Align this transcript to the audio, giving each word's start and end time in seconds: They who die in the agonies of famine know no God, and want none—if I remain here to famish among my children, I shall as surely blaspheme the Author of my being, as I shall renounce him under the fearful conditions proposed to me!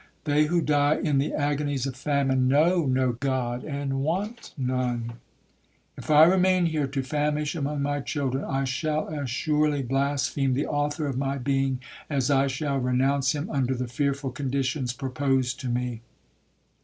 They 0.23 0.45
who 0.45 0.63
die 0.63 0.95
in 0.95 1.19
the 1.19 1.31
agonies 1.31 1.85
of 1.85 1.95
famine 1.95 2.47
know 2.47 2.87
no 2.87 3.11
God, 3.11 3.63
and 3.63 3.99
want 4.01 4.51
none—if 4.57 6.09
I 6.09 6.23
remain 6.23 6.65
here 6.65 6.87
to 6.87 7.03
famish 7.03 7.53
among 7.53 7.83
my 7.83 7.99
children, 7.99 8.43
I 8.43 8.63
shall 8.63 9.09
as 9.09 9.29
surely 9.29 9.83
blaspheme 9.83 10.55
the 10.55 10.65
Author 10.65 11.05
of 11.05 11.19
my 11.19 11.37
being, 11.37 11.81
as 12.09 12.31
I 12.31 12.47
shall 12.47 12.79
renounce 12.79 13.35
him 13.35 13.47
under 13.51 13.75
the 13.75 13.87
fearful 13.87 14.31
conditions 14.31 14.91
proposed 14.91 15.59
to 15.59 15.69
me! 15.69 16.01